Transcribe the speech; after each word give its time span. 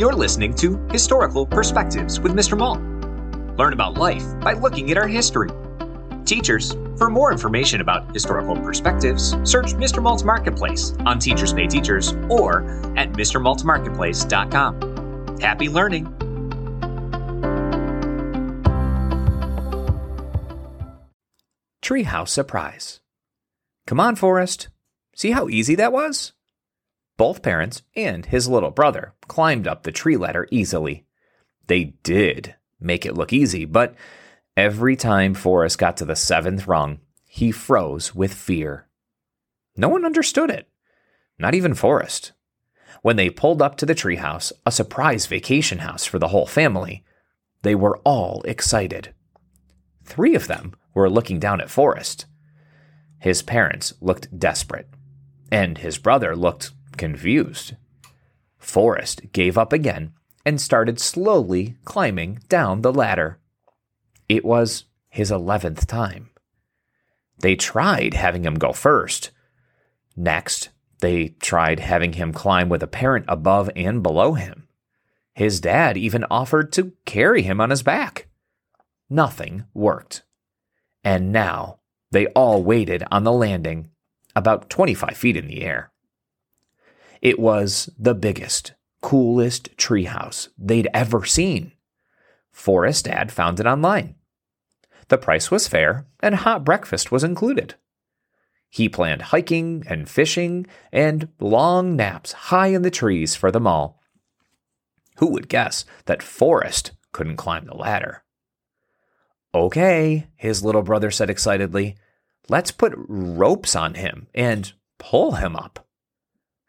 You're 0.00 0.14
listening 0.14 0.54
to 0.54 0.78
Historical 0.90 1.44
Perspectives 1.44 2.20
with 2.20 2.32
Mr. 2.32 2.56
Mault. 2.56 2.80
Learn 3.58 3.74
about 3.74 3.98
life 3.98 4.24
by 4.40 4.54
looking 4.54 4.90
at 4.90 4.96
our 4.96 5.06
history. 5.06 5.50
Teachers, 6.24 6.72
for 6.96 7.10
more 7.10 7.30
information 7.30 7.82
about 7.82 8.10
historical 8.14 8.56
perspectives, 8.56 9.32
search 9.44 9.74
Mr. 9.74 10.02
Mault's 10.02 10.24
Marketplace 10.24 10.94
on 11.04 11.18
Teachers 11.18 11.52
Pay 11.52 11.66
Teachers 11.66 12.14
or 12.30 12.62
at 12.96 13.12
MrMaultMarketplace.com. 13.12 15.38
Happy 15.38 15.68
learning! 15.68 16.06
Treehouse 21.82 22.28
Surprise. 22.28 23.00
Come 23.86 24.00
on, 24.00 24.16
Forrest. 24.16 24.68
See 25.14 25.32
how 25.32 25.50
easy 25.50 25.74
that 25.74 25.92
was? 25.92 26.32
Both 27.20 27.42
parents 27.42 27.82
and 27.94 28.24
his 28.24 28.48
little 28.48 28.70
brother 28.70 29.12
climbed 29.28 29.68
up 29.68 29.82
the 29.82 29.92
tree 29.92 30.16
ladder 30.16 30.48
easily. 30.50 31.04
They 31.66 31.92
did 32.02 32.54
make 32.80 33.04
it 33.04 33.14
look 33.14 33.30
easy, 33.30 33.66
but 33.66 33.94
every 34.56 34.96
time 34.96 35.34
Forrest 35.34 35.76
got 35.76 35.98
to 35.98 36.06
the 36.06 36.16
seventh 36.16 36.66
rung, 36.66 37.00
he 37.26 37.52
froze 37.52 38.14
with 38.14 38.32
fear. 38.32 38.88
No 39.76 39.90
one 39.90 40.06
understood 40.06 40.48
it, 40.48 40.70
not 41.38 41.54
even 41.54 41.74
Forrest. 41.74 42.32
When 43.02 43.16
they 43.16 43.28
pulled 43.28 43.60
up 43.60 43.76
to 43.76 43.84
the 43.84 43.94
treehouse, 43.94 44.50
a 44.64 44.72
surprise 44.72 45.26
vacation 45.26 45.80
house 45.80 46.06
for 46.06 46.18
the 46.18 46.28
whole 46.28 46.46
family, 46.46 47.04
they 47.60 47.74
were 47.74 47.98
all 47.98 48.40
excited. 48.46 49.12
Three 50.04 50.34
of 50.34 50.46
them 50.46 50.72
were 50.94 51.10
looking 51.10 51.38
down 51.38 51.60
at 51.60 51.68
Forrest. 51.68 52.24
His 53.18 53.42
parents 53.42 53.92
looked 54.00 54.38
desperate, 54.38 54.88
and 55.52 55.76
his 55.76 55.98
brother 55.98 56.34
looked 56.34 56.70
confused. 57.00 57.76
Forrest 58.58 59.32
gave 59.32 59.56
up 59.56 59.72
again 59.72 60.12
and 60.44 60.60
started 60.60 61.00
slowly 61.00 61.76
climbing 61.86 62.40
down 62.50 62.82
the 62.82 62.92
ladder. 62.92 63.38
It 64.28 64.44
was 64.44 64.84
his 65.08 65.30
eleventh 65.30 65.86
time. 65.86 66.28
They 67.38 67.56
tried 67.56 68.12
having 68.12 68.44
him 68.44 68.56
go 68.56 68.72
first. 68.72 69.30
Next, 70.14 70.68
they 71.00 71.28
tried 71.40 71.80
having 71.80 72.12
him 72.12 72.34
climb 72.34 72.68
with 72.68 72.82
a 72.82 72.86
parent 72.86 73.24
above 73.28 73.70
and 73.74 74.02
below 74.02 74.34
him. 74.34 74.68
His 75.34 75.58
dad 75.58 75.96
even 75.96 76.26
offered 76.30 76.70
to 76.74 76.92
carry 77.06 77.40
him 77.40 77.62
on 77.62 77.70
his 77.70 77.82
back. 77.82 78.28
Nothing 79.08 79.64
worked. 79.72 80.22
And 81.02 81.32
now 81.32 81.78
they 82.10 82.26
all 82.28 82.62
waited 82.62 83.04
on 83.10 83.24
the 83.24 83.32
landing, 83.32 83.88
about 84.36 84.68
25 84.68 85.16
feet 85.16 85.38
in 85.38 85.46
the 85.46 85.62
air. 85.62 85.89
It 87.20 87.38
was 87.38 87.90
the 87.98 88.14
biggest, 88.14 88.72
coolest 89.02 89.76
treehouse 89.76 90.48
they'd 90.56 90.88
ever 90.94 91.24
seen. 91.24 91.72
Forrest 92.50 93.04
Dad 93.04 93.30
found 93.30 93.60
it 93.60 93.66
online. 93.66 94.14
The 95.08 95.18
price 95.18 95.50
was 95.50 95.68
fair, 95.68 96.06
and 96.20 96.36
hot 96.36 96.64
breakfast 96.64 97.10
was 97.10 97.24
included. 97.24 97.74
He 98.68 98.88
planned 98.88 99.22
hiking 99.22 99.82
and 99.88 100.08
fishing 100.08 100.66
and 100.92 101.28
long 101.40 101.96
naps 101.96 102.32
high 102.32 102.68
in 102.68 102.82
the 102.82 102.90
trees 102.90 103.34
for 103.34 103.50
them 103.50 103.66
all. 103.66 104.00
Who 105.18 105.26
would 105.32 105.48
guess 105.48 105.84
that 106.06 106.22
Forrest 106.22 106.92
couldn't 107.12 107.36
climb 107.36 107.66
the 107.66 107.76
ladder? 107.76 108.22
Okay, 109.52 110.28
his 110.36 110.64
little 110.64 110.82
brother 110.82 111.10
said 111.10 111.28
excitedly. 111.28 111.96
Let's 112.48 112.70
put 112.70 112.94
ropes 112.96 113.74
on 113.74 113.94
him 113.94 114.28
and 114.34 114.72
pull 114.98 115.32
him 115.32 115.56
up. 115.56 115.86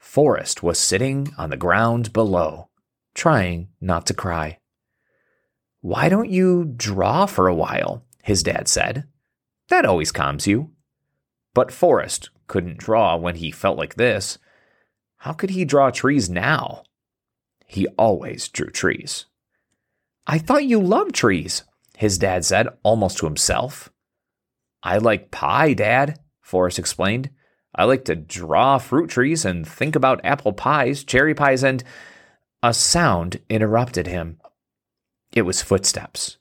Forrest 0.02 0.62
was 0.62 0.80
sitting 0.80 1.32
on 1.38 1.52
the 1.52 1.56
ground 1.58 2.12
below, 2.12 2.70
trying 3.14 3.70
not 3.80 4.06
to 4.08 4.14
cry. 4.14 4.58
Why 5.80 6.10
don't 6.10 6.30
you 6.30 6.74
draw 6.76 7.28
for 7.28 7.48
a 7.48 7.56
while? 7.56 8.04
his 8.24 8.44
dad 8.44 8.68
said. 8.68 9.06
That 9.70 9.86
always 9.86 10.12
calms 10.12 10.48
you. 10.48 10.72
But 11.54 11.72
Forrest 11.72 12.30
couldn't 12.48 12.78
draw 12.78 13.16
when 13.16 13.36
he 13.36 13.52
felt 13.52 13.78
like 13.78 13.96
this. 13.96 14.38
How 15.18 15.34
could 15.34 15.52
he 15.52 15.66
draw 15.66 15.92
trees 15.92 16.30
now? 16.30 16.84
He 17.66 17.88
always 17.90 18.50
drew 18.50 18.70
trees. 18.70 19.28
I 20.28 20.40
thought 20.40 20.66
you 20.66 20.82
loved 20.82 21.16
trees, 21.16 21.64
his 21.96 22.18
dad 22.18 22.44
said, 22.44 22.68
almost 22.84 23.20
to 23.20 23.28
himself. 23.28 23.90
I 24.84 24.98
like 24.98 25.32
pie, 25.32 25.74
Dad, 25.74 26.20
Forrest 26.42 26.80
explained. 26.80 27.30
I 27.74 27.86
like 27.86 28.06
to 28.06 28.16
draw 28.16 28.78
fruit 28.78 29.10
trees 29.10 29.46
and 29.46 29.68
think 29.68 29.96
about 29.96 30.26
apple 30.26 30.54
pies, 30.54 31.04
cherry 31.04 31.34
pies, 31.34 31.64
and. 31.64 31.84
A 32.64 32.76
sound 32.76 33.40
interrupted 33.50 34.06
him. 34.06 34.40
It 35.34 35.42
was 35.42 35.64
footsteps. 35.64 36.38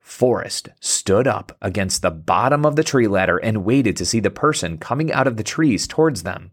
Forrest 0.00 0.68
stood 0.80 1.26
up 1.26 1.56
against 1.62 2.02
the 2.02 2.10
bottom 2.10 2.66
of 2.66 2.76
the 2.76 2.84
tree 2.84 3.08
ladder 3.08 3.38
and 3.38 3.64
waited 3.64 3.96
to 3.96 4.04
see 4.04 4.20
the 4.20 4.30
person 4.30 4.76
coming 4.76 5.10
out 5.10 5.26
of 5.26 5.38
the 5.38 5.42
trees 5.42 5.86
towards 5.86 6.24
them. 6.24 6.50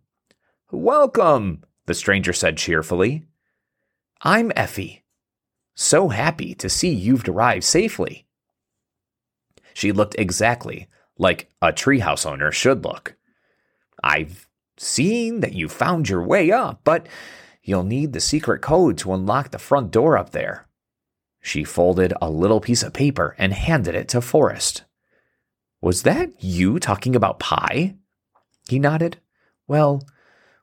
Welcome, 0.71 1.65
the 1.85 1.93
stranger 1.93 2.31
said 2.31 2.57
cheerfully. 2.57 3.25
I'm 4.21 4.53
Effie. 4.55 5.03
So 5.75 6.09
happy 6.09 6.53
to 6.55 6.69
see 6.69 6.89
you've 6.89 7.27
arrived 7.27 7.65
safely. 7.65 8.25
She 9.73 9.91
looked 9.91 10.15
exactly 10.17 10.87
like 11.17 11.49
a 11.61 11.73
treehouse 11.73 12.25
owner 12.25 12.51
should 12.51 12.85
look. 12.85 13.15
I've 14.03 14.47
seen 14.77 15.41
that 15.41 15.53
you 15.53 15.69
found 15.69 16.09
your 16.09 16.23
way 16.23 16.51
up, 16.51 16.81
but 16.83 17.07
you'll 17.63 17.83
need 17.83 18.13
the 18.13 18.19
secret 18.19 18.61
code 18.61 18.97
to 18.99 19.13
unlock 19.13 19.51
the 19.51 19.59
front 19.59 19.91
door 19.91 20.17
up 20.17 20.31
there. 20.31 20.67
She 21.41 21.63
folded 21.63 22.13
a 22.21 22.29
little 22.29 22.59
piece 22.59 22.83
of 22.83 22.93
paper 22.93 23.35
and 23.37 23.53
handed 23.53 23.95
it 23.95 24.07
to 24.09 24.21
Forrest. 24.21 24.83
Was 25.81 26.03
that 26.03 26.43
you 26.43 26.79
talking 26.79 27.15
about 27.15 27.39
pie? 27.39 27.95
He 28.67 28.79
nodded. 28.79 29.17
Well, 29.67 30.03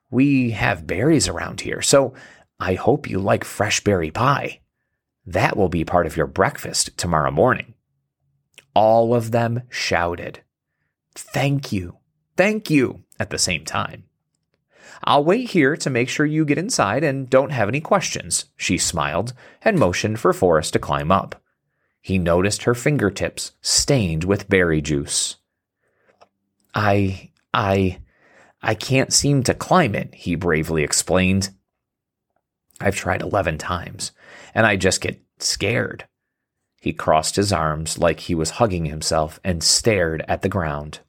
we 0.09 0.51
have 0.51 0.87
berries 0.87 1.27
around 1.27 1.61
here, 1.61 1.81
so 1.81 2.13
I 2.59 2.75
hope 2.75 3.09
you 3.09 3.19
like 3.19 3.43
fresh 3.43 3.83
berry 3.83 4.11
pie. 4.11 4.61
That 5.25 5.57
will 5.57 5.69
be 5.69 5.83
part 5.83 6.05
of 6.05 6.15
your 6.15 6.27
breakfast 6.27 6.97
tomorrow 6.97 7.31
morning. 7.31 7.73
All 8.73 9.13
of 9.13 9.31
them 9.31 9.63
shouted, 9.69 10.41
Thank 11.15 11.71
you, 11.71 11.97
thank 12.37 12.69
you, 12.69 13.03
at 13.19 13.29
the 13.29 13.37
same 13.37 13.65
time. 13.65 14.03
I'll 15.03 15.23
wait 15.23 15.51
here 15.51 15.75
to 15.77 15.89
make 15.89 16.09
sure 16.09 16.25
you 16.25 16.45
get 16.45 16.57
inside 16.57 17.03
and 17.03 17.29
don't 17.29 17.51
have 17.51 17.67
any 17.67 17.81
questions, 17.81 18.45
she 18.55 18.77
smiled 18.77 19.33
and 19.61 19.77
motioned 19.77 20.19
for 20.19 20.33
Forrest 20.33 20.73
to 20.73 20.79
climb 20.79 21.11
up. 21.11 21.41
He 22.01 22.17
noticed 22.17 22.63
her 22.63 22.73
fingertips 22.73 23.51
stained 23.61 24.23
with 24.23 24.49
berry 24.49 24.81
juice. 24.81 25.37
I, 26.73 27.31
I, 27.53 27.99
I 28.61 28.75
can't 28.75 29.11
seem 29.11 29.43
to 29.43 29.53
climb 29.53 29.95
it, 29.95 30.13
he 30.13 30.35
bravely 30.35 30.83
explained. 30.83 31.49
I've 32.79 32.95
tried 32.95 33.21
11 33.21 33.57
times, 33.57 34.11
and 34.53 34.65
I 34.65 34.75
just 34.75 35.01
get 35.01 35.21
scared. 35.39 36.07
He 36.79 36.93
crossed 36.93 37.35
his 37.35 37.51
arms 37.51 37.97
like 37.97 38.21
he 38.21 38.35
was 38.35 38.51
hugging 38.51 38.85
himself 38.85 39.39
and 39.43 39.63
stared 39.63 40.23
at 40.27 40.43
the 40.43 40.49
ground. 40.49 40.99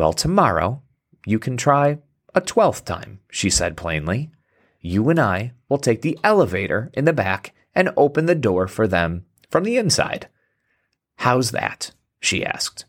Well, 0.00 0.14
tomorrow 0.14 0.80
you 1.26 1.38
can 1.38 1.58
try 1.58 1.98
a 2.34 2.40
twelfth 2.40 2.86
time, 2.86 3.20
she 3.30 3.50
said 3.50 3.76
plainly. 3.76 4.30
You 4.80 5.10
and 5.10 5.20
I 5.20 5.52
will 5.68 5.76
take 5.76 6.00
the 6.00 6.18
elevator 6.24 6.90
in 6.94 7.04
the 7.04 7.12
back 7.12 7.52
and 7.74 7.90
open 7.98 8.24
the 8.24 8.34
door 8.34 8.66
for 8.66 8.88
them 8.88 9.26
from 9.50 9.64
the 9.64 9.76
inside. 9.76 10.28
How's 11.16 11.50
that? 11.50 11.92
she 12.18 12.46
asked. 12.46 12.86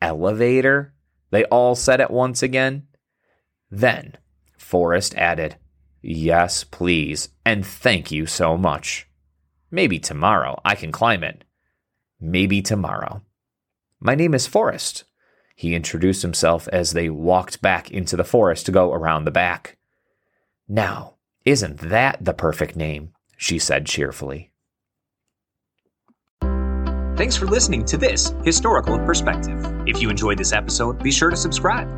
Elevator? 0.00 0.94
They 1.32 1.44
all 1.44 1.74
said 1.74 2.00
at 2.00 2.10
once 2.10 2.42
again. 2.42 2.86
Then 3.70 4.16
Forrest 4.56 5.14
added, 5.16 5.56
Yes, 6.00 6.64
please, 6.64 7.28
and 7.44 7.66
thank 7.66 8.10
you 8.10 8.24
so 8.24 8.56
much. 8.56 9.06
Maybe 9.70 9.98
tomorrow 9.98 10.58
I 10.64 10.76
can 10.76 10.92
climb 10.92 11.24
it. 11.24 11.44
Maybe 12.18 12.62
tomorrow. 12.62 13.20
My 14.00 14.14
name 14.14 14.32
is 14.32 14.46
Forrest. 14.46 15.04
He 15.62 15.76
introduced 15.76 16.22
himself 16.22 16.66
as 16.72 16.90
they 16.90 17.08
walked 17.08 17.62
back 17.62 17.88
into 17.88 18.16
the 18.16 18.24
forest 18.24 18.66
to 18.66 18.72
go 18.72 18.92
around 18.92 19.26
the 19.26 19.30
back. 19.30 19.76
Now, 20.66 21.14
isn't 21.44 21.78
that 21.78 22.24
the 22.24 22.34
perfect 22.34 22.74
name? 22.74 23.12
she 23.36 23.60
said 23.60 23.86
cheerfully. 23.86 24.50
Thanks 27.14 27.36
for 27.36 27.46
listening 27.46 27.84
to 27.84 27.96
this 27.96 28.34
historical 28.42 28.98
perspective. 28.98 29.64
If 29.86 30.02
you 30.02 30.10
enjoyed 30.10 30.38
this 30.38 30.52
episode, 30.52 31.00
be 31.00 31.12
sure 31.12 31.30
to 31.30 31.36
subscribe. 31.36 31.88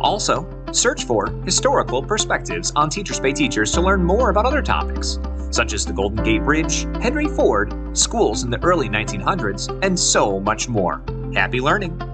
Also, 0.00 0.44
search 0.72 1.04
for 1.04 1.30
historical 1.44 2.02
perspectives 2.02 2.72
on 2.74 2.90
Teachers 2.90 3.20
Pay 3.20 3.32
Teachers 3.32 3.70
to 3.70 3.80
learn 3.80 4.02
more 4.02 4.30
about 4.30 4.44
other 4.44 4.60
topics 4.60 5.20
such 5.52 5.72
as 5.72 5.86
the 5.86 5.92
Golden 5.92 6.24
Gate 6.24 6.42
Bridge, 6.42 6.82
Henry 7.00 7.28
Ford, 7.28 7.96
schools 7.96 8.42
in 8.42 8.50
the 8.50 8.60
early 8.64 8.88
1900s, 8.88 9.68
and 9.84 9.96
so 9.96 10.40
much 10.40 10.68
more. 10.68 11.00
Happy 11.32 11.60
learning! 11.60 12.13